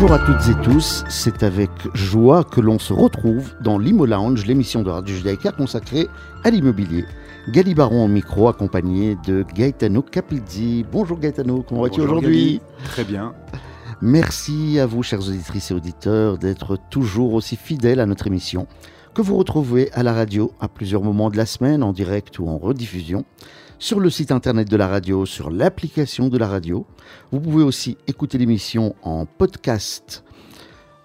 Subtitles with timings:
[0.00, 4.46] Bonjour à toutes et tous, c'est avec joie que l'on se retrouve dans l'Imo Lounge,
[4.46, 6.08] l'émission de Radio Judaïka consacrée
[6.42, 7.04] à l'immobilier.
[7.50, 10.86] Gali Baron au micro, accompagné de Gaetano Capizzi.
[10.90, 13.34] Bonjour Gaetano, comment vas-tu aujourd'hui Très bien.
[14.00, 18.66] Merci à vous, chers auditrices et auditeurs, d'être toujours aussi fidèles à notre émission,
[19.12, 22.48] que vous retrouvez à la radio à plusieurs moments de la semaine, en direct ou
[22.48, 23.26] en rediffusion,
[23.80, 26.86] sur le site internet de la radio, sur l'application de la radio.
[27.32, 30.22] Vous pouvez aussi écouter l'émission en podcast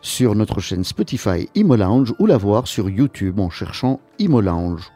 [0.01, 4.91] sur notre chaîne Spotify Imo Lounge ou la voir sur YouTube en cherchant Imo Lounge.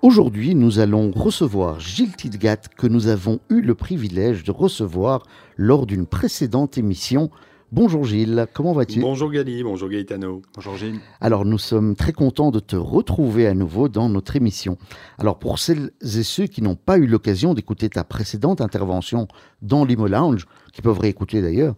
[0.00, 5.24] Aujourd'hui, nous allons recevoir Gilles Tidgat que nous avons eu le privilège de recevoir
[5.58, 7.30] lors d'une précédente émission.
[7.74, 10.42] Bonjour Gilles, comment vas-tu Bonjour Gali, bonjour Gaetano.
[10.54, 11.00] Bonjour Gilles.
[11.22, 14.76] Alors nous sommes très contents de te retrouver à nouveau dans notre émission.
[15.16, 19.26] Alors pour celles et ceux qui n'ont pas eu l'occasion d'écouter ta précédente intervention
[19.62, 21.74] dans l'Imo Lounge, qui peuvent réécouter d'ailleurs,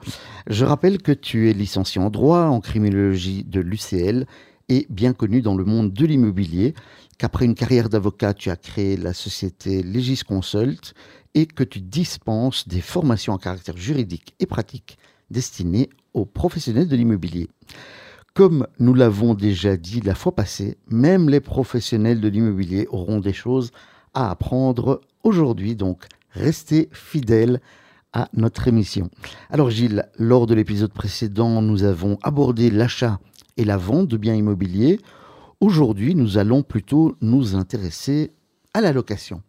[0.48, 4.26] je rappelle que tu es licencié en droit, en criminologie de l'UCL
[4.68, 6.74] et bien connu dans le monde de l'immobilier,
[7.18, 10.92] qu'après une carrière d'avocat, tu as créé la société Legis Consult
[11.34, 14.98] et que tu dispenses des formations à caractère juridique et pratique
[15.30, 17.48] destinées aux professionnels de l'immobilier.
[18.34, 23.32] Comme nous l'avons déjà dit la fois passée, même les professionnels de l'immobilier auront des
[23.32, 23.70] choses
[24.12, 27.60] à apprendre aujourd'hui, donc restez fidèles
[28.12, 29.10] à notre émission.
[29.50, 33.20] Alors Gilles, lors de l'épisode précédent, nous avons abordé l'achat
[33.56, 35.00] et la vente de biens immobiliers.
[35.60, 38.32] Aujourd'hui, nous allons plutôt nous intéresser
[38.72, 39.42] à la location.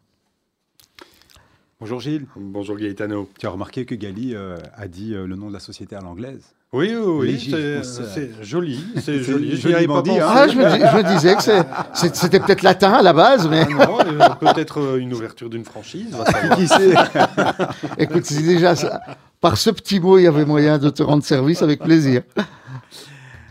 [1.81, 2.25] Bonjour Gilles.
[2.37, 3.29] Bonjour Gaetano.
[3.37, 5.99] Tu as remarqué que Gali euh, a dit euh, le nom de la société à
[5.99, 7.39] l'anglaise Oui, oui, oui,
[7.83, 9.57] c'est- joli, c'est joli.
[9.57, 10.25] Je pas dit, hein.
[10.25, 13.65] Ah, je me, dis- je me disais que c'était peut-être latin à la base, mais
[13.77, 16.15] Ah non, euh, peut-être une ouverture d'une franchise.
[16.55, 16.93] Qui sait
[17.97, 19.01] écoute, c'est déjà ça.
[19.41, 22.21] Par ce petit mot, il y avait moyen de te rendre service avec plaisir.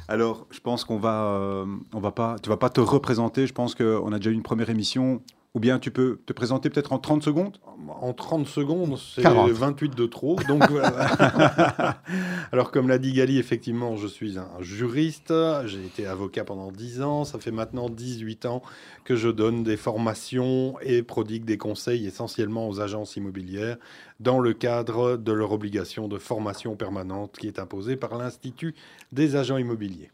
[0.09, 3.47] Alors, je pense qu'on va, euh, on va pas, tu vas pas te représenter.
[3.47, 5.20] Je pense qu'on a déjà eu une première émission.
[5.54, 9.50] Ou bien tu peux te présenter peut-être en 30 secondes En 30 secondes, c'est 40.
[9.50, 10.37] 28 de trop.
[10.48, 12.00] Donc, voilà.
[12.53, 15.32] Alors, comme l'a dit Gali, effectivement, je suis un juriste.
[15.66, 17.25] J'ai été avocat pendant 10 ans.
[17.25, 18.62] Ça fait maintenant 18 ans
[19.04, 23.76] que je donne des formations et prodigue des conseils essentiellement aux agences immobilières
[24.19, 28.75] dans le cadre de leur obligation de formation permanente qui est imposée par l'Institut
[29.12, 30.10] des agents immobiliers.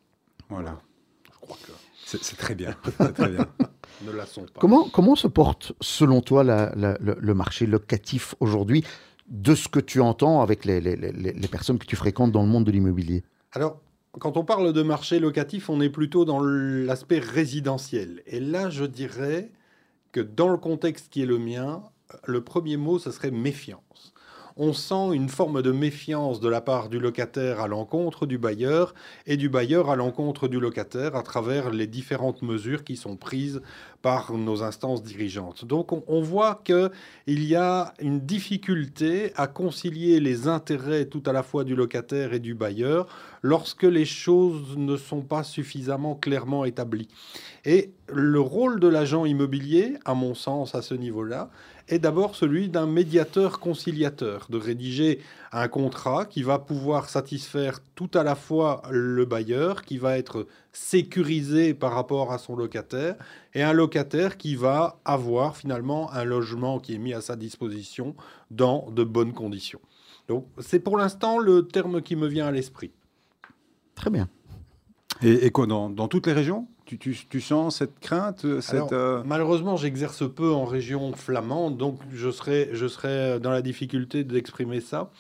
[0.50, 0.80] Voilà.
[1.32, 1.72] Je crois que
[2.21, 2.75] C'est très bien.
[2.98, 3.47] C'est très bien.
[4.06, 4.60] ne la sont pas.
[4.60, 8.84] Comment, comment se porte, selon toi, la- la- le, le marché locatif aujourd'hui,
[9.28, 12.43] de ce que tu entends avec les, les- les- les personnes que tu fréquentes dans
[12.43, 13.22] le monde de l'immobilier?
[13.53, 13.81] Alors,
[14.19, 18.22] quand on parle de marché locatif, on est plutôt dans l'aspect résidentiel.
[18.27, 19.50] Et là, je dirais
[20.12, 21.82] que dans le contexte qui est le mien,
[22.25, 24.12] le premier mot, ce serait méfiance.
[24.56, 28.94] On sent une forme de méfiance de la part du locataire à l'encontre du bailleur
[29.26, 33.60] et du bailleur à l'encontre du locataire à travers les différentes mesures qui sont prises
[34.02, 35.64] par nos instances dirigeantes.
[35.64, 41.42] Donc on, voit qu'il y a une difficulté à concilier les intérêts tout à la
[41.42, 43.08] fois du locataire et du bailleur
[43.42, 47.08] lorsque les choses ne sont pas suffisamment clairement établies.
[47.64, 51.50] Et le rôle de l'agent immobilier, à mon sens, à ce niveau-là,
[51.90, 55.20] est d'abord celui d'un médiateur conciliateur, de rédiger
[55.52, 60.46] un contrat qui va pouvoir satisfaire tout à la fois le bailleur, qui va être
[60.72, 63.16] sécurisé par rapport à son locataire,
[63.54, 68.14] et un locataire qui va avoir finalement un logement qui est mis à sa disposition
[68.50, 69.80] dans de bonnes conditions.
[70.28, 72.92] Donc c'est pour l'instant le terme qui me vient à l'esprit.
[73.96, 74.28] Très bien.
[75.22, 76.68] Et, et quoi, dans, dans toutes les régions?
[76.90, 81.76] Tu, tu, tu sens cette crainte cette, Alors, euh, Malheureusement, j'exerce peu en région flamande,
[81.76, 85.10] donc je serai, je serai dans la difficulté d'exprimer ça.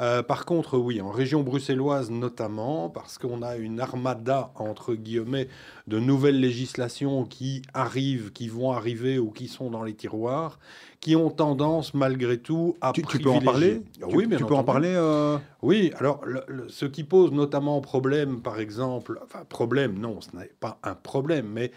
[0.00, 5.48] Euh, par contre, oui, en région bruxelloise notamment, parce qu'on a une armada, entre guillemets,
[5.86, 10.58] de nouvelles législations qui arrivent, qui vont arriver ou qui sont dans les tiroirs,
[11.00, 13.82] qui ont tendance, malgré tout, à tu, tu peux en parler?
[14.02, 17.32] Oui, tu, bien tu peux en parler euh, Oui, alors le- le- ce qui pose
[17.32, 21.72] notamment problème, par exemple, enfin problème, non, ce n'est pas un problème, mais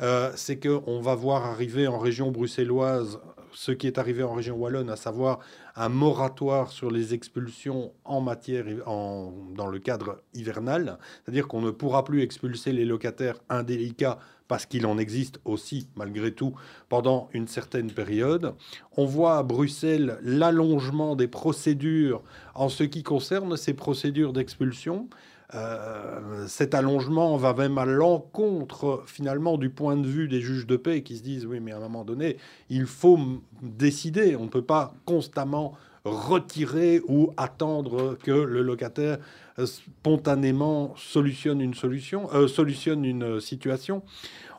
[0.00, 3.20] euh, c'est qu'on va voir arriver en région bruxelloise
[3.58, 5.40] ce qui est arrivé en région wallonne, à savoir
[5.74, 11.72] un moratoire sur les expulsions en matière, en, dans le cadre hivernal, c'est-à-dire qu'on ne
[11.72, 16.54] pourra plus expulser les locataires indélicats parce qu'il en existe aussi, malgré tout,
[16.88, 18.54] pendant une certaine période.
[18.96, 22.22] On voit à Bruxelles l'allongement des procédures
[22.54, 25.08] en ce qui concerne ces procédures d'expulsion.
[25.54, 30.76] Euh, cet allongement va même à l'encontre finalement du point de vue des juges de
[30.76, 32.36] paix qui se disent oui mais à un moment donné
[32.68, 33.18] il faut
[33.62, 35.72] décider on ne peut pas constamment
[36.04, 39.16] retirer ou attendre que le locataire
[39.58, 44.02] euh, spontanément solutionne une solution, euh, solutionne une situation.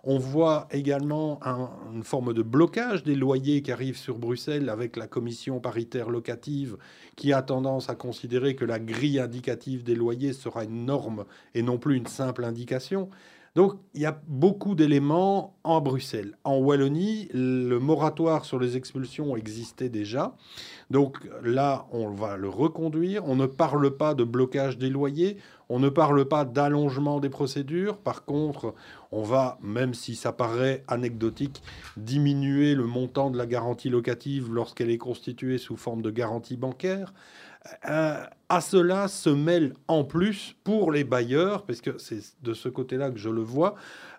[0.03, 1.39] On voit également
[1.93, 6.77] une forme de blocage des loyers qui arrivent sur Bruxelles avec la commission paritaire locative
[7.15, 11.61] qui a tendance à considérer que la grille indicative des loyers sera une norme et
[11.61, 13.09] non plus une simple indication.
[13.55, 16.37] Donc il y a beaucoup d'éléments en Bruxelles.
[16.43, 20.35] En Wallonie, le moratoire sur les expulsions existait déjà.
[20.89, 23.23] Donc là, on va le reconduire.
[23.25, 25.37] On ne parle pas de blocage des loyers.
[25.69, 27.97] On ne parle pas d'allongement des procédures.
[27.97, 28.73] Par contre,
[29.11, 31.61] on va, même si ça paraît anecdotique,
[31.95, 37.13] diminuer le montant de la garantie locative lorsqu'elle est constituée sous forme de garantie bancaire.
[37.87, 42.67] Euh, à cela se mêle en plus pour les bailleurs, parce que c'est de ce
[42.67, 43.75] côté-là que je le vois,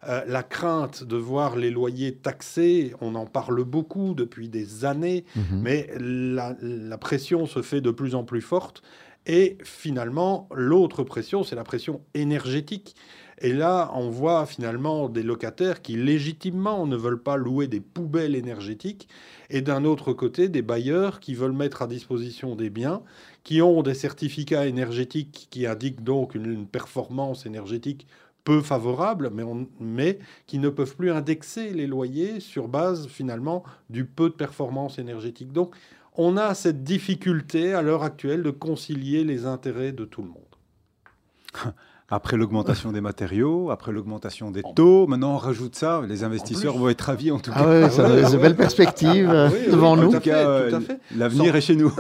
[0.07, 5.25] euh, la crainte de voir les loyers taxés, on en parle beaucoup depuis des années,
[5.35, 5.61] mhm.
[5.63, 8.83] mais la, pression se fait de plus en plus forte.
[9.27, 12.95] Et finalement, l'autre pression, c'est la pression énergétique.
[13.43, 18.35] Et là, on voit finalement des locataires qui légitimement ne veulent pas louer des poubelles
[18.35, 19.09] énergétiques,
[19.49, 23.03] et d'un autre côté, des bailleurs qui veulent mettre à disposition des biens
[23.43, 28.07] qui ont des certificats énergétiques qui indiquent donc une, performance énergétique
[28.45, 29.45] peu favorable, mais,
[29.81, 34.99] mais, qui ne peuvent plus indexer les loyers sur base finalement du peu de performance
[34.99, 35.53] énergétique.
[35.53, 35.75] Donc
[36.15, 41.75] on a cette difficulté à l'heure actuelle de concilier les intérêts de tout le monde.
[42.13, 46.89] Après l'augmentation des matériaux, après l'augmentation des taux, maintenant on rajoute ça, les investisseurs vont
[46.89, 47.85] être ravis en tout cas.
[47.85, 50.09] Ah ça a de belles perspectives ah devant nous.
[50.09, 50.69] En tout cas,
[51.17, 51.93] l'avenir est chez nous.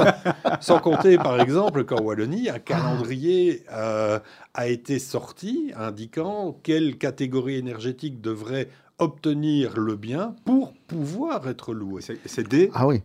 [0.60, 4.18] sans, compter par exemple qu'en Wallonie, un calendrier euh,
[4.54, 8.68] a été sorti indiquant quelle catégorie énergétique devrait
[8.98, 12.00] obtenir le bien pour pouvoir être loué.
[12.24, 13.02] C'est D Ah oui.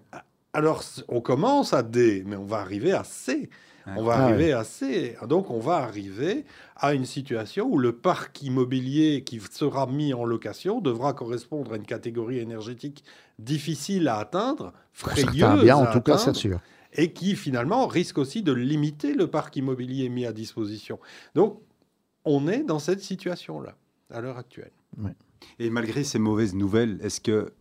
[0.53, 3.49] Alors on commence à D, mais on va arriver à C.
[3.87, 5.15] On va ah arriver à C.
[5.27, 6.45] Donc, on va arriver
[6.75, 11.75] à une situation où le parc immobilier qui sera mis en location devra correspondre à
[11.75, 13.03] une catégorie énergétique
[13.37, 16.59] difficile à atteindre, frayeuse bien, en tout cas, c'est sûr.
[16.93, 20.99] Et qui finalement risque aussi de limiter le parc immobilier mis à disposition.
[21.35, 21.59] Donc,
[22.23, 23.75] on est dans cette situation-là
[24.09, 24.71] à l'heure actuelle.
[25.59, 27.53] Et malgré ces mauvaises nouvelles, est-ce que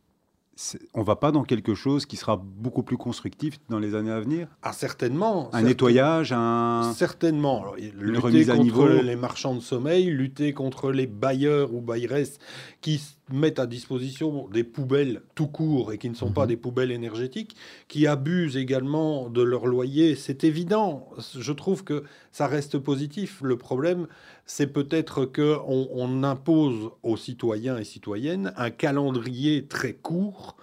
[0.95, 4.21] on va pas dans quelque chose qui sera beaucoup plus constructif dans les années à
[4.21, 5.51] venir Ah certainement.
[5.53, 7.75] Un nettoyage, un certainement.
[7.77, 12.39] lutter contre les marchands de sommeil, lutter contre les bailleurs ou bailleresses
[12.81, 16.49] qui mettent à disposition des poubelles tout court et qui ne sont pas mhm.
[16.49, 17.56] des poubelles énergétiques,
[17.88, 21.09] qui abusent également de leur loyer, c'est évident.
[21.38, 23.41] Je trouve que ça reste positif.
[23.43, 24.06] Le problème,
[24.47, 30.56] c'est peut-être qu'on on impose aux citoyens et citoyennes un calendrier très court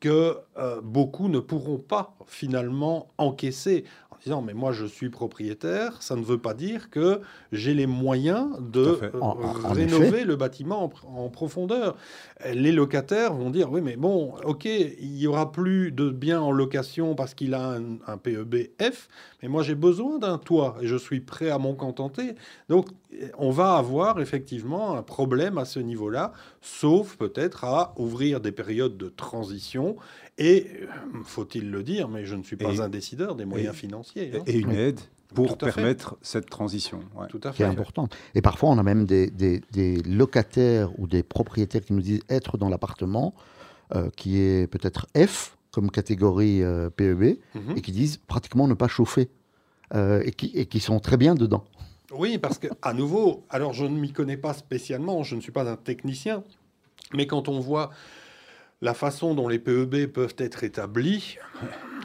[0.00, 3.84] que euh, beaucoup ne pourront pas finalement encaisser
[4.24, 7.20] disant mais moi je suis propriétaire, ça ne veut pas dire que
[7.52, 8.98] j'ai les moyens de
[9.64, 11.96] rénover le bâtiment en, profondeur.
[12.52, 16.50] Les locataires vont dire oui mais bon ok il y aura plus de biens en
[16.50, 19.08] location parce qu'il a un, un PEB F,
[19.42, 22.34] mais moi j'ai besoin d'un toit et je suis prêt à m'en contenter.
[22.68, 22.88] Donc
[23.38, 28.96] on va avoir effectivement un problème à ce niveau-là, sauf peut-être à ouvrir des périodes
[28.96, 29.96] de transition
[30.36, 30.86] et, euh,
[31.24, 34.32] faut-il le dire, mais je ne suis pas un décideur des moyens financiers.
[34.34, 34.42] Hein.
[34.46, 35.00] Et une aide
[35.34, 37.00] pour permettre cette transition.
[37.28, 37.56] Tout à fait.
[37.56, 38.16] Qui est importante.
[38.34, 42.68] Et parfois, on a même des, locataires ou des propriétaires qui nous disent être dans
[42.68, 43.34] l'appartement
[43.94, 47.76] euh, qui est peut-être F comme catégorie euh, PEB mhm.
[47.76, 49.28] et qui disent pratiquement ne pas chauffer
[49.94, 51.64] et, qui, et qui sont très bien dedans.
[52.12, 55.52] Oui, parce que à nouveau, alors je ne m'y connais pas spécialement, je ne suis
[55.52, 56.42] pas un technicien,
[57.14, 57.90] mais quand on voit
[58.80, 61.36] la façon dont les PEB peuvent être établis,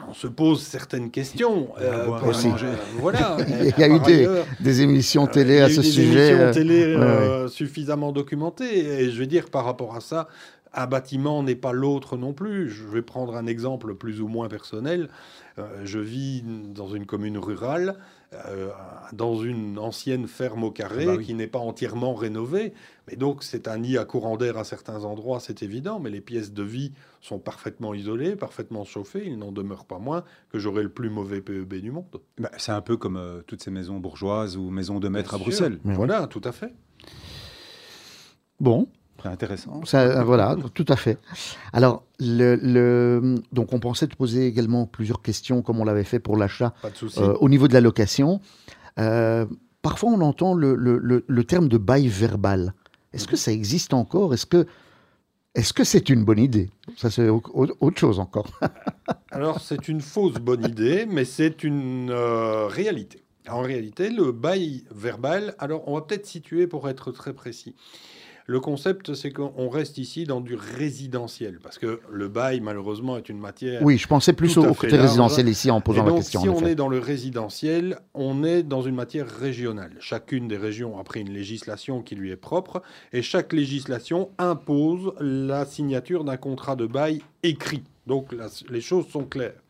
[0.08, 1.68] on se pose certaines questions.
[1.80, 3.36] Euh, euh, voilà.
[3.48, 4.00] il y a eu
[4.60, 6.52] des, émissions télé à ce sujet.
[6.52, 9.02] Des émissions euh, télé suffisamment documentées.
[9.02, 10.28] Et je veux dire, par rapport à ça,
[10.74, 12.68] un bâtiment n'est pas l'autre non plus.
[12.68, 15.08] Je vais prendre un exemple plus ou moins personnel.
[15.84, 17.96] je vis dans une commune rurale.
[18.46, 18.70] Euh,
[19.12, 22.72] dans une ancienne ferme au carré ah bah qui n'est pas entièrement rénovée.
[23.06, 26.20] Mais donc c'est un nid à courant d'air à certains endroits, c'est évident, mais les
[26.20, 29.24] pièces de vie sont parfaitement isolées, parfaitement chauffées.
[29.26, 32.06] Il n'en demeure pas moins que j'aurai le plus mauvais PEB du monde.
[32.38, 35.38] Bah, c'est un peu comme euh, toutes ces maisons bourgeoises ou maisons de maître à
[35.38, 35.78] Bruxelles.
[35.84, 36.74] Mais voilà, tout à fait.
[38.58, 38.88] Bon,
[39.24, 39.80] intéressant.
[39.94, 41.18] Euh, voilà, tout à fait.
[41.72, 46.36] Alors, le, donc on pensait te poser également plusieurs questions, comme on l'avait fait pour
[46.36, 46.74] l'achat,
[47.18, 48.40] euh, au niveau de la location.
[48.98, 49.46] Euh,
[49.82, 52.74] parfois, on entend le, terme de bail verbal.
[53.12, 54.34] Est-ce que ça existe encore?
[54.34, 54.66] Est-ce que
[55.54, 56.70] Est-ce que c'est une bonne idée?
[56.96, 58.48] Ça, c'est autre chose encore.
[59.30, 63.24] Alors, c'est une fausse bonne idée, mais c'est une euh, réalité.
[63.48, 67.74] En réalité, le bail verbal, alors on va peut-être situer pour être très précis.
[68.46, 73.30] Le concept, c'est qu'on reste ici dans du résidentiel, parce que le bail, malheureusement, est
[73.30, 73.82] une matière.
[73.82, 76.42] Oui, je pensais plus au côté résidentiel ici en posant la question.
[76.42, 79.92] Si on est dans le résidentiel, on est dans une matière régionale.
[79.98, 82.82] Chacune des régions a pris une législation qui lui est propre,
[83.14, 87.82] et chaque législation impose la signature d'un contrat de bail écrit.
[88.06, 88.34] Donc
[88.68, 89.62] les choses sont claires.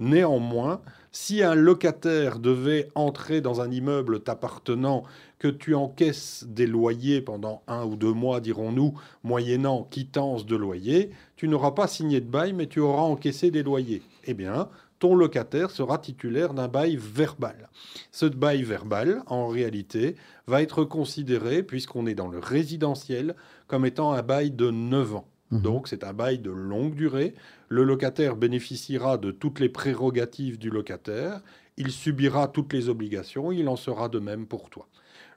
[0.00, 0.80] Néanmoins,
[1.10, 5.02] si un locataire devait entrer dans un immeuble t'appartenant,
[5.38, 11.10] que tu encaisses des loyers pendant un ou deux mois, dirons-nous, moyennant quittance de loyer,
[11.36, 14.02] tu n'auras pas signé de bail, mais tu auras encaissé des loyers.
[14.24, 14.68] Eh bien,
[14.98, 17.68] ton locataire sera titulaire d'un bail verbal.
[18.10, 20.16] Ce bail verbal, en réalité,
[20.46, 23.36] va être considéré, puisqu'on est dans le résidentiel,
[23.68, 25.28] comme étant un bail de 9 ans.
[25.50, 25.62] Mhm.
[25.62, 27.34] Donc c'est un bail de longue durée.
[27.68, 31.40] Le locataire bénéficiera de toutes les prérogatives du locataire.
[31.76, 33.52] Il subira toutes les obligations.
[33.52, 34.88] Il en sera de même pour toi.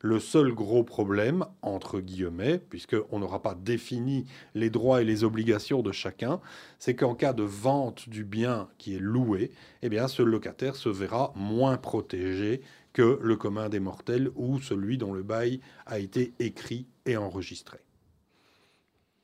[0.01, 5.83] Le seul gros problème, entre guillemets, puisqu'on n'aura pas défini les droits et les obligations
[5.83, 6.39] de chacun,
[6.79, 9.51] c'est qu'en cas de vente du bien qui est loué,
[9.83, 12.61] eh bien, ce locataire se verra moins protégé
[12.93, 17.77] que le commun des mortels ou celui dont le bail a été écrit et enregistré.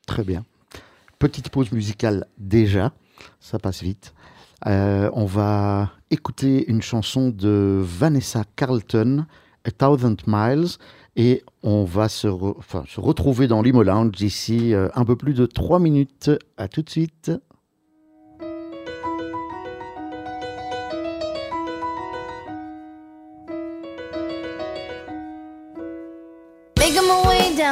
[0.06, 0.46] Très bien.
[1.20, 2.94] Petite pause musicale déjà,
[3.40, 4.14] ça passe vite.
[4.66, 9.26] Euh, on va écouter une chanson de Vanessa Carlton,
[9.68, 10.78] A Thousand Miles,
[11.16, 15.46] et on va se, se retrouver dans l'Imo Lounge d'ici euh, un peu plus de
[15.46, 16.32] trois minutes.
[16.58, 17.32] À tout de suite.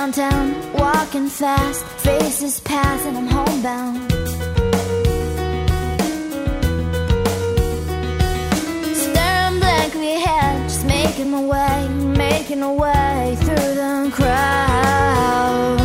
[0.05, 4.44] downtown, walking fast, faces pass, and I'm homebound.
[11.17, 15.79] Making my way, making my way through the crowd.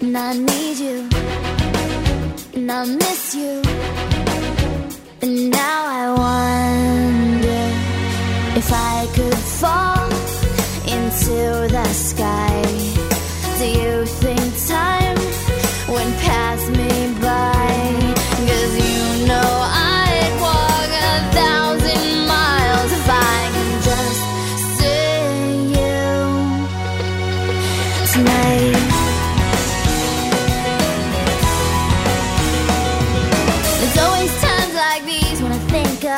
[0.00, 1.06] And I need you,
[2.54, 3.62] and I miss you,
[5.20, 5.87] and now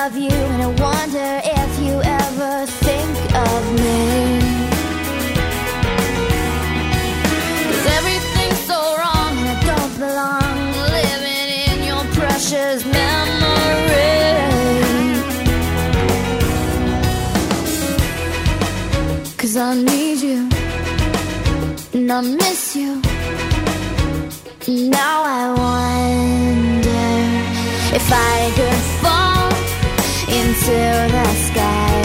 [0.07, 3.16] of you and I wonder if you ever think
[3.50, 4.00] of me.
[7.66, 10.57] Cause everything's so wrong and I don't belong
[10.97, 13.50] living in your precious memory.
[19.37, 20.49] Cause I need you
[21.92, 23.02] and I miss you.
[24.66, 26.90] Now I wonder
[27.99, 28.60] if I
[30.71, 32.03] into the sky.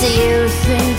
[0.00, 0.91] Do you think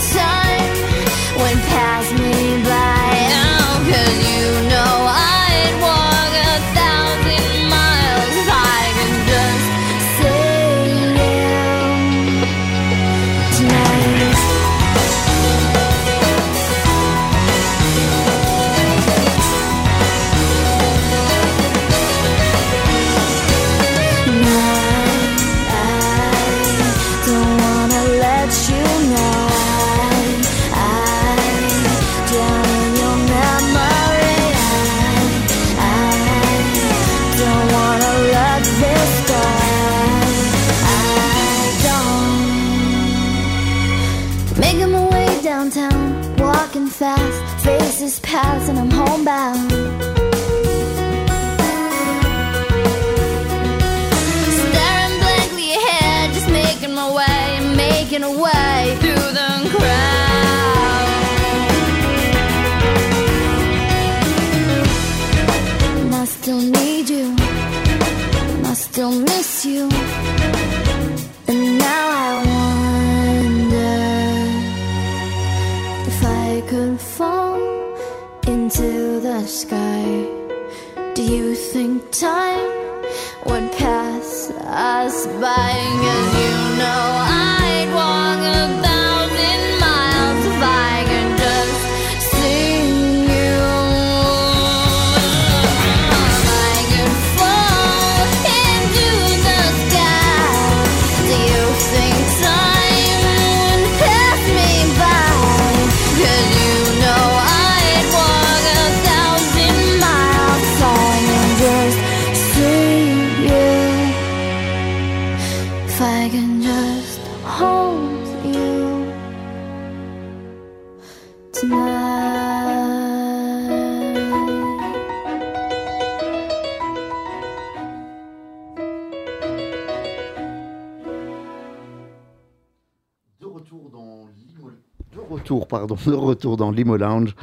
[135.67, 137.35] pardon, de retour dans l'Imo Lounge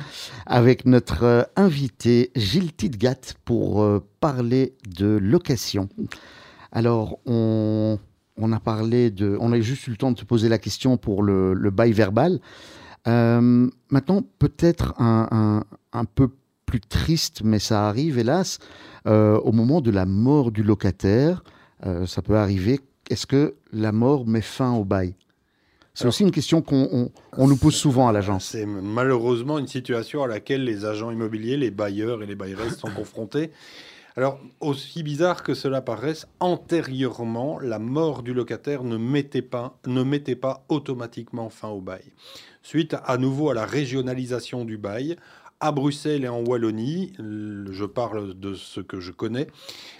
[0.46, 5.88] avec notre euh, invité Gilles Tidgat pour euh, parler de location.
[6.72, 7.98] Alors, on,
[8.52, 9.36] a parlé de.
[9.40, 12.40] On a juste eu le temps de se poser la question pour le bail verbal.
[13.09, 15.64] Euh, maintenant, peut-être un, un,
[15.99, 16.28] un, peu
[16.66, 18.59] plus triste, mais ça arrive hélas,
[19.07, 21.42] euh, au moment de la mort du locataire.
[21.87, 22.80] Euh, ça peut arriver.
[23.09, 25.14] Est-ce que la mort met fin au bail?
[25.95, 28.45] C'est aussi une question qu'on on, on nous pose souvent à l'agence.
[28.47, 32.90] C'est malheureusement une situation à laquelle les agents immobiliers, les bailleurs et les bailleresses sont
[32.90, 33.50] confrontés.
[34.16, 40.02] Alors, aussi bizarre que cela paraisse, antérieurement, la mort du locataire ne mettait pas, ne
[40.02, 42.12] mettait pas automatiquement fin au bail.
[42.62, 45.16] Suite à nouveau à la régionalisation du bail,
[45.60, 49.46] à Bruxelles et en Wallonie, je parle de ce que je connais,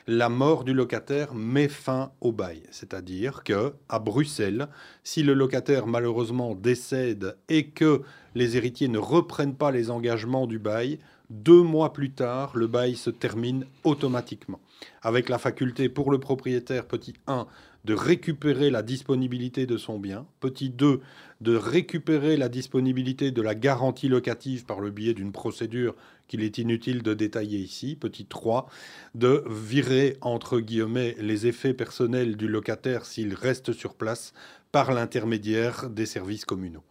[0.07, 2.63] la mort du locataire met fin au bail.
[2.71, 4.69] C'est-à-dire que à Bruxelles,
[5.05, 8.01] si le locataire malheureusement décède et que
[8.35, 10.99] les héritiers ne reprennent pas les engagements du bail,
[11.31, 14.61] deux mois plus tard, le bail se termine automatiquement,
[15.01, 17.47] avec la faculté pour le propriétaire, petit 1,
[17.85, 20.27] de récupérer la disponibilité de son bien.
[20.41, 21.01] Petit 2,
[21.41, 25.95] de récupérer la disponibilité de la garantie locative par le biais d'une procédure
[26.29, 27.97] qu'il est inutile de détailler ici.
[27.97, 28.69] Petit 3,
[29.15, 34.33] de virer, entre guillemets, les effets personnels du locataire s'il reste sur place
[34.73, 36.85] par l'intermédiaire des services communaux.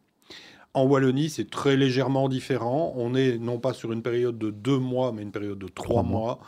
[0.73, 2.93] En Wallonie, c'est très légèrement différent.
[2.95, 6.03] On est non pas sur une période de deux mois, mais une période de trois
[6.03, 6.39] mois.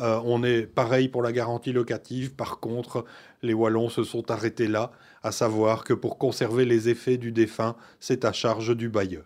[0.00, 2.34] Euh, on est pareil pour la garantie locative.
[2.34, 3.04] Par contre,
[3.42, 7.74] les Wallons se sont arrêtés là, à savoir que pour conserver les effets du défunt,
[7.98, 9.24] c'est à charge du bailleur.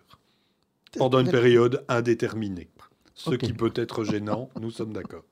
[0.96, 2.68] Pendant une période indéterminée.
[3.14, 3.46] Ce okay.
[3.46, 5.24] qui peut être gênant, nous sommes d'accord.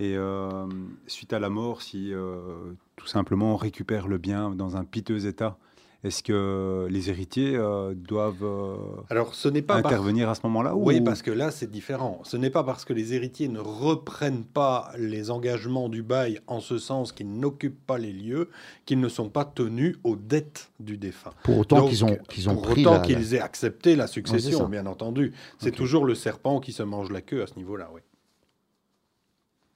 [0.00, 0.66] Et euh,
[1.06, 5.26] suite à la mort, si euh, tout simplement on récupère le bien dans un piteux
[5.26, 5.58] état,
[6.04, 8.76] est-ce que les héritiers euh, doivent euh,
[9.10, 10.30] Alors, ce n'est pas intervenir par...
[10.30, 11.04] à ce moment-là Oui, ou...
[11.04, 12.20] parce que là, c'est différent.
[12.22, 16.60] Ce n'est pas parce que les héritiers ne reprennent pas les engagements du bail en
[16.60, 18.48] ce sens qu'ils n'occupent pas les lieux
[18.86, 21.32] qu'ils ne sont pas tenus aux dettes du défunt.
[21.42, 24.68] Pour autant qu'ils ont, qu'ils ont pour pris autant la- qu'ils aient accepté la succession,
[24.68, 25.32] bien entendu.
[25.58, 28.00] C'est toujours le serpent qui se mange la queue à ce niveau-là, oui.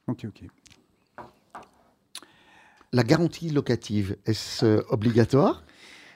[0.07, 0.43] Ok, ok.
[2.91, 5.63] La garantie locative, est-ce euh, obligatoire?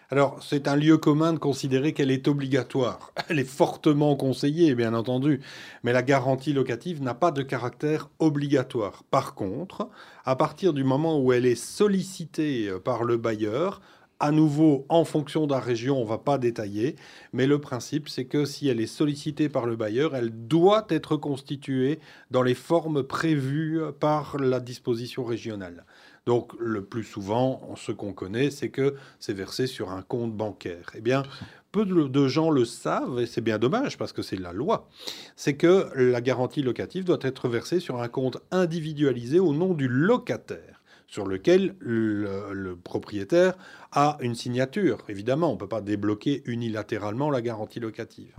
[0.09, 3.11] Alors, c'est un lieu commun de considérer qu'elle est obligatoire.
[3.27, 5.41] Elle est fortement conseillée, bien entendu,
[5.83, 9.03] mais la garantie locative n'a pas de caractère obligatoire.
[9.11, 9.89] Par contre,
[10.23, 13.81] à partir du moment où elle est sollicitée par le bailleur,
[14.21, 16.95] à nouveau, en fonction de la région, on ne va pas détailler,
[17.33, 21.17] mais le principe, c'est que si elle est sollicitée par le bailleur, elle doit être
[21.17, 21.99] constituée
[22.31, 25.85] dans les formes prévues par la disposition régionale.
[26.27, 30.91] Donc, le plus souvent, ce qu'on connaît, c'est que c'est versé sur un compte bancaire.
[30.93, 31.23] Eh bien,
[31.71, 34.89] peu de, gens le savent, et c'est bien dommage parce que c'est la loi.
[35.37, 39.87] C'est que la garantie locative doit être versée sur un compte individualisé au nom du
[39.87, 40.76] locataire
[41.07, 43.53] sur lequel le, le, propriétaire
[43.93, 44.97] a une signature.
[45.07, 48.33] Évidemment, on ne peut pas débloquer unilatéralement la garantie locative.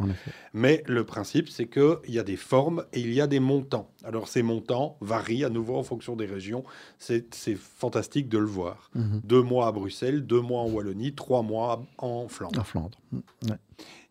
[0.53, 3.91] Mais le principe, c'est qu'il y a des formes et il y a des montants.
[4.05, 6.63] Alors ces montants varient à nouveau en fonction des régions.
[6.99, 7.25] C'est
[7.57, 8.91] fantastique de le voir.
[8.95, 9.21] Mm -hmm.
[9.25, 12.61] Deux mois à Bruxelles, deux mois en Wallonie, trois mois en Flandre.
[12.61, 12.99] En Flandre.
[13.13, 13.59] Ouais.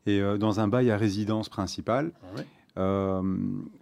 [0.07, 2.45] Et euh, dans un bail à résidence principale, Ouais.
[2.77, 3.21] Euh,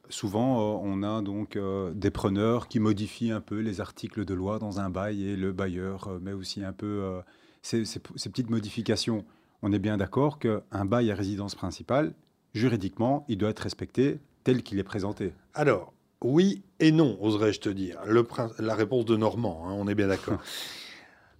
[0.09, 4.33] souvent, euh, on a donc euh, des preneurs qui modifient un peu les articles de
[4.33, 7.21] loi dans un bail et le bailleur met aussi un peu
[7.61, 9.25] ces, ces- ces petites modifications.
[9.61, 12.13] On est bien d'accord qu'un bail à résidence principale,
[12.53, 15.33] juridiquement, il doit être respecté tel qu'il est présenté.
[15.53, 15.91] Alors,
[16.23, 17.99] oui et non, oserais-je te dire.
[18.07, 18.25] Le
[18.59, 20.39] la réponse de Normand, hein, on est bien d'accord.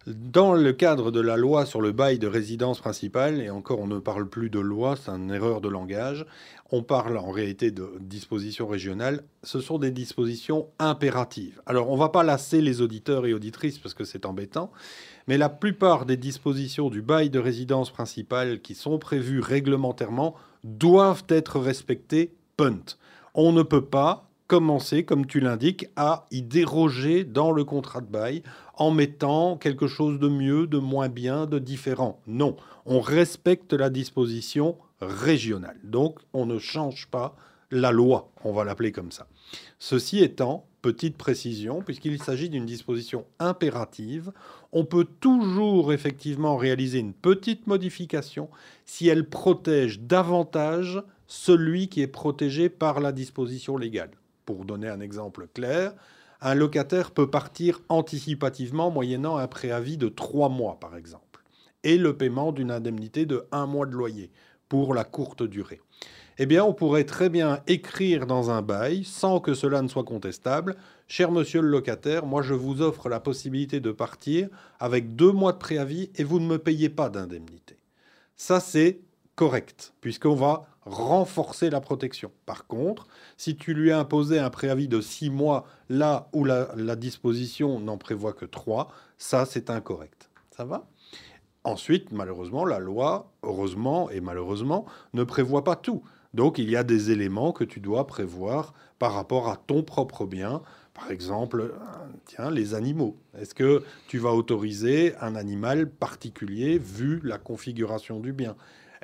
[0.08, 3.88] Dans le cadre de la loi sur le bail de résidence principale, et encore on
[3.88, 6.28] ne parle plus de loi, c'est une erreur de langage,
[6.72, 11.60] on parle en réalité de dispositions régionales, ce sont des dispositions impératives.
[11.66, 14.72] Alors on ne va pas lasser les auditeurs et auditrices parce que c'est embêtant,
[15.28, 21.26] mais la plupart des dispositions du bail de résidence principale qui sont prévues réglementairement doivent
[21.30, 22.96] être respectées, punt.
[23.34, 28.12] On ne peut pas commencer, comme tu l'indiques, à y déroger dans le contrat de
[28.12, 28.44] bail
[28.76, 32.20] en mettant quelque chose de mieux, de moins bien, de différent.
[32.28, 32.56] Non,
[32.86, 35.80] on respecte la disposition régionale.
[35.84, 37.36] Donc, on ne change pas
[37.72, 39.28] la loi, on va l'appeler comme ça.
[39.80, 44.32] Ceci étant, petite précision, puisqu'il s'agit d'une disposition impérative,
[44.72, 48.50] on peut toujours effectivement réaliser une petite modification
[48.86, 54.12] si elle protège davantage celui qui est protégé par la disposition légale.
[54.46, 55.94] Pour donner un exemple clair,
[56.42, 61.44] un locataire peut partir anticipativement moyennant un préavis de trois mois, par exemple,
[61.84, 64.32] et le paiement d'une indemnité de un mois de loyer.
[64.68, 65.80] pour la courte durée.
[66.40, 70.04] Eh bien, on pourrait très bien écrire dans un bail, sans que cela ne soit
[70.04, 70.76] contestable,
[71.08, 75.54] Cher monsieur le locataire, moi je vous offre la possibilité de partir avec deux mois
[75.54, 77.78] de préavis et vous ne me payez pas d'indemnité.
[78.36, 79.00] Ça, c'est
[79.36, 82.32] correct, puisqu'on va renforcer la protection.
[82.46, 86.96] Par contre, si tu lui as imposé un préavis de six mois là où la,
[86.96, 90.30] disposition n'en prévoit que trois, ça, c'est incorrect.
[90.52, 90.88] Ça va?
[91.64, 96.04] Ensuite, malheureusement, la loi, heureusement et malheureusement, ne prévoit pas tout.
[96.36, 100.26] Donc, il y a des éléments que tu dois prévoir par rapport à ton propre
[100.26, 100.62] bien,
[100.94, 101.74] par exemple,
[102.26, 103.18] tiens, les animaux.
[103.38, 108.56] Est-ce que tu vas autoriser un animal particulier vu la configuration du bien?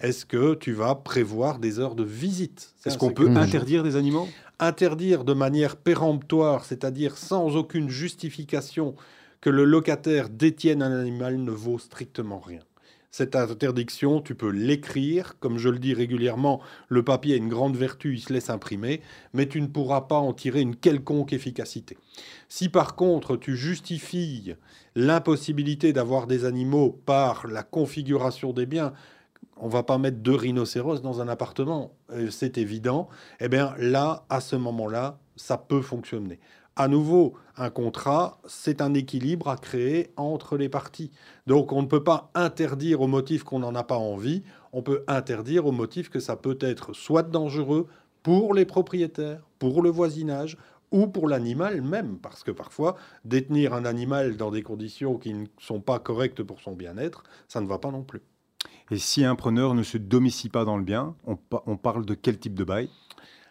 [0.01, 2.73] Est-ce que tu vas prévoir des heures de visite?
[2.85, 4.27] Est-ce qu'on peut interdire des animaux?
[4.59, 8.95] Interdire de manière péremptoire, c'est-à-dire sans aucune justification
[9.41, 12.61] que le locataire détienne un animal ne vaut strictement rien.
[13.11, 17.75] Cette interdiction, tu peux l'écrire, comme je le dis régulièrement, le papier a une grande
[17.75, 19.01] vertu, il se laisse imprimer,
[19.33, 21.97] mais tu ne pourras pas en tirer une quelconque efficacité.
[22.47, 24.55] Si par contre tu justifies
[24.95, 28.93] l'impossibilité d'avoir des animaux par la configuration des biens,
[29.61, 33.07] on va pas mettre deux rhinocéros dans un appartement, euh, c'est évident.
[33.39, 36.39] Eh bien là, à ce moment-là, ça peut fonctionner.
[36.75, 41.11] À nouveau, un contrat, c'est un équilibre à créer entre les parties.
[41.45, 44.43] Donc on ne peut pas interdire au motif qu'on n'en a pas envie,
[44.73, 47.87] on peut interdire au motif que ça peut être soit dangereux
[48.23, 50.57] pour les propriétaires, pour le voisinage,
[50.91, 55.45] ou pour l'animal même, parce que parfois, détenir un animal dans des conditions qui ne
[55.57, 58.21] sont pas correctes pour son bien-être, ça ne va pas non plus.
[58.91, 62.13] Et si un preneur ne se domicie pas dans le bien, on, on parle de
[62.13, 62.89] quel type de bail?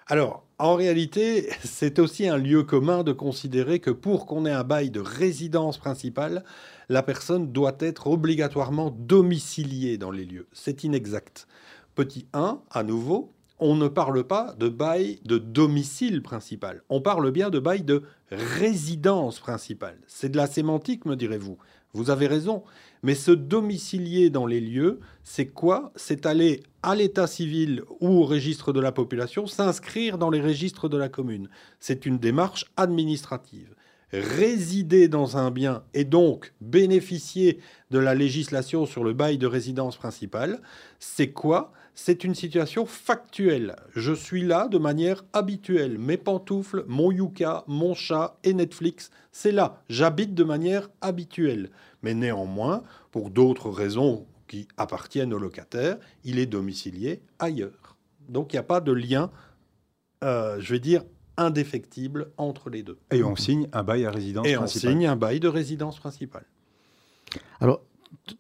[0.07, 4.65] Alors, en réalité, c'est aussi un lieu commun de considérer que pour qu'on ait un
[4.65, 6.45] bail de résidence principale,
[6.91, 10.47] la personne doit être obligatoirement domiciliée dans les lieux.
[10.53, 11.49] C'est inexact.
[11.95, 16.83] Petit 1, à nouveau, on ne parle pas de bail de domicile principal.
[16.89, 19.99] On parle bien de bail de résidence principale.
[20.07, 21.57] C'est de la sémantique, me direz-vous.
[21.93, 22.63] Vous avez raison.
[23.03, 25.93] Mais se domicilier dans les lieux, c'est quoi?
[25.97, 30.89] C'est aller à l'état civil ou au registre de la population, s'inscrire dans les registres
[30.89, 31.49] de la commune.
[31.79, 33.75] C'est une démarche administrative.
[34.13, 39.97] Résider dans un bien et donc bénéficier de la législation sur le bail de résidence
[39.97, 40.61] principale,
[40.99, 41.73] c'est quoi?
[41.95, 43.77] C'est une situation factuelle.
[43.95, 45.99] Je suis là de manière habituelle.
[45.99, 49.83] Mes pantoufles, mon yucca, mon chat et Netflix, c'est là.
[49.89, 51.71] J'habite de manière habituelle
[52.03, 57.97] mais néanmoins, pour d'autres raisons qui appartiennent au locataire, il est domicilié ailleurs.
[58.29, 59.31] Donc il n'y a pas de lien,
[60.25, 61.05] euh, je vais dire,
[61.41, 62.99] indéfectible entre les deux.
[63.11, 66.45] Et on signe un bail à résidence Et on signe un bail de résidence principale.
[67.61, 67.81] Alors,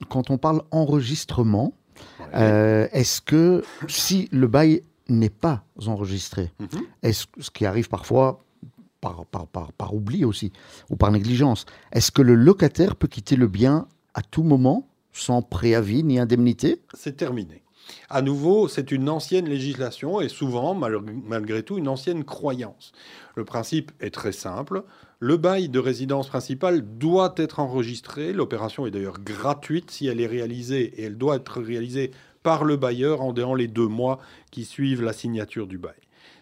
[0.09, 1.73] quand on parle enregistrement,
[2.35, 6.83] euh, est-ce que si le bail n'est pas enregistré, mhm.
[7.03, 8.41] est-ce ce qui arrive parfois
[9.01, 10.53] par, par, oubli aussi,
[10.91, 11.65] ou par négligence.
[11.93, 16.83] Est-ce que le locataire peut quitter le bien à tout moment, sans préavis ni indemnité?
[16.95, 17.63] C'est terminé.
[18.09, 22.93] À nouveau, c'est une ancienne législation et souvent, malgré tout, une ancienne croyance.
[23.35, 24.85] Le principe est très simple.
[25.19, 28.33] Le bail de résidence principale doit être enregistré.
[28.33, 32.11] L'opération est d'ailleurs gratuite si elle est réalisée et elle doit être réalisée
[32.43, 34.19] par le bailleur en dehors les deux mois
[34.51, 35.95] qui suivent la signature du bail.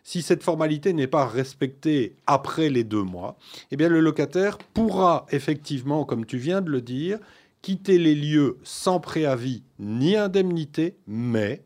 [0.04, 3.36] Si cette formalité n'est pas respectée après les deux mois,
[3.70, 7.18] eh bien le locataire pourra effectivement, comme tu viens de le dire,
[7.62, 11.64] quitter les lieux sans préavis ni indemnité, mais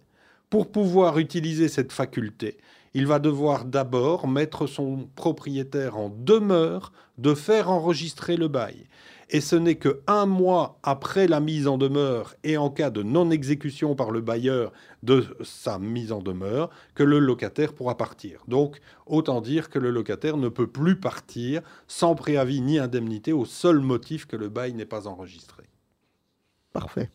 [0.50, 2.59] pour pouvoir utiliser cette faculté,
[2.94, 8.87] il va devoir d'abord mettre son propriétaire en demeure de faire enregistrer le bail
[9.33, 13.02] et ce n'est que un mois après la mise en demeure et en cas de
[13.02, 18.44] non-exécution par le bailleur de sa mise en demeure que le locataire pourra partir.
[18.46, 23.46] Donc, autant dire que le locataire ne peut plus partir sans préavis ni indemnité au
[23.46, 25.62] seul motif que le bail n'est pas enregistré.
[26.72, 27.11] Parfait.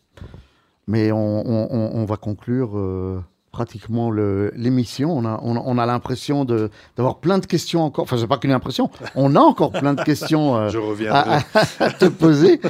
[0.88, 3.20] Mais on, va conclure euh,
[3.52, 5.18] pratiquement l'émission.
[5.18, 8.04] On a, on, a l'impression d'avoir plein de questions encore.
[8.04, 8.90] Enfin, c'est pas qu'une impression.
[9.16, 11.40] On a encore plein de questions euh, Je à,
[11.80, 12.62] à, te poser.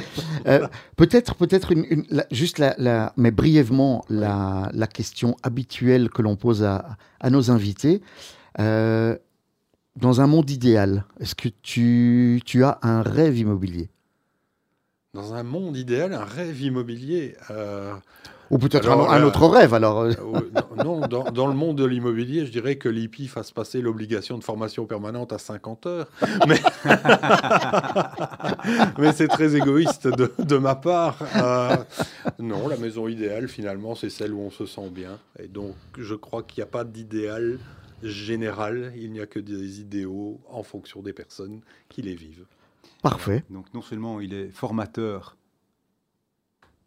[0.46, 6.64] Euh, peut-être, peut-être une, juste la, mais brièvement la, la question habituelle que l'on pose
[6.64, 8.02] à, à, nos invités.
[8.58, 13.90] Dans un monde idéal, est-ce que tu, tu as un rêve immobilier?
[15.14, 17.34] Dans un monde idéal, un rêve immobilier
[18.50, 20.00] Ou peut-être un, un là- autre rêve, alors.
[20.00, 23.80] euh, Euh, non, dans, dans le monde de l'immobilier, je dirais que l'IPI fasse passer
[23.80, 26.08] l'obligation de formation permanente à 50 heures.
[26.46, 26.60] Mais,
[28.98, 31.16] Mais c'est très égoïste de, de ma part.
[31.36, 31.76] Euh,
[32.38, 35.18] non, la maison idéale, finalement, c'est celle où on se sent bien.
[35.42, 37.58] Et donc, je crois qu'il n'y a pas d'idéal
[38.02, 38.92] général.
[38.96, 42.44] Il n'y a que des idéaux en fonction des personnes qui les vivent.
[43.10, 43.44] Parfait.
[43.50, 45.36] Donc non seulement il est formateur,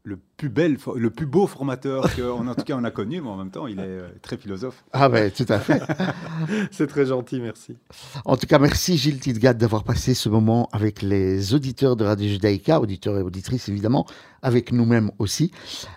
[0.03, 3.29] le plus bel, le plus beau formateur qu'en en tout cas on a connu, mais
[3.29, 4.83] en même temps il est euh, très philosophe.
[4.93, 5.81] Ah ben, tout à fait.
[6.71, 7.77] C'est très gentil, merci.
[8.25, 12.27] En tout cas, merci Gilles Tidgat d'avoir passé ce moment avec les auditeurs de Radio
[12.27, 14.07] Judaïka, auditeurs et auditrices évidemment,
[14.41, 15.51] avec nous-mêmes aussi.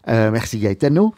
[0.09, 1.15] Euh, merci Gaetano.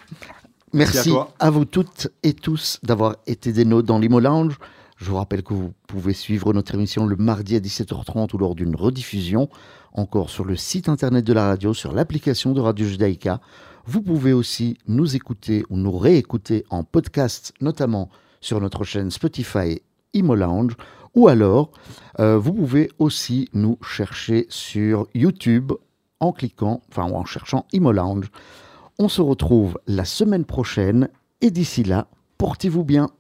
[0.73, 4.59] Merci à Merci à vous toutes et tous d'avoir été des nôtres dans l'Imo Lounge.
[4.97, 8.55] Je vous rappelle que vous pouvez suivre notre émission le mardi à 17h30 ou lors
[8.55, 9.51] d'une rediffusion,
[9.93, 13.41] encore sur le site internet de la radio, sur l'application de Radio Judaïka.
[13.85, 18.09] Vous pouvez aussi nous écouter ou nous réécouter en podcast, notamment
[18.41, 19.83] sur notre chaîne Spotify
[20.15, 20.77] Imo Lounge,
[21.15, 21.73] ou alors
[22.19, 25.73] euh, vous pouvez aussi nous chercher sur YouTube
[26.21, 28.31] en cliquant, enfin en cherchant Imo Lounge.
[28.99, 31.11] On se retrouve la semaine prochaine
[31.43, 33.11] et d'ici là, portez-vous bien.